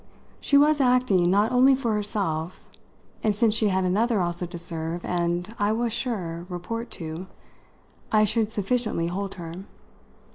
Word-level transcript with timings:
She 0.39 0.57
was 0.57 0.81
acting 0.81 1.29
not 1.29 1.51
only 1.51 1.75
for 1.75 1.93
herself, 1.93 2.71
and 3.21 3.35
since 3.35 3.53
she 3.53 3.67
had 3.67 3.83
another 3.83 4.19
also 4.19 4.47
to 4.47 4.57
serve 4.57 5.05
and, 5.05 5.47
as 5.49 5.53
I 5.59 5.71
was 5.73 5.93
sure, 5.93 6.47
report 6.49 6.89
to, 6.97 7.27
I 8.11 8.23
should 8.23 8.49
sufficiently 8.49 9.09
hold 9.09 9.35
her. 9.35 9.53